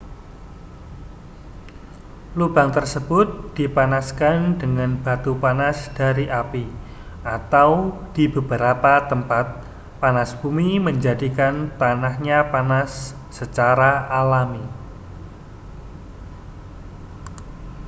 lubang 2.39 2.69
tersebut 2.77 3.27
dipanaskan 3.57 4.39
dengan 4.61 4.91
batu 5.03 5.33
panas 5.43 5.77
dari 5.99 6.25
api 6.41 6.65
atau 7.35 7.71
di 8.15 8.25
beberapa 8.35 8.93
tempat 9.11 9.45
panas 10.01 10.29
bumi 10.41 10.71
menjadikan 10.87 11.53
tanahnya 11.81 12.39
panas 12.53 12.91
secara 13.37 13.91
alami 14.19 14.65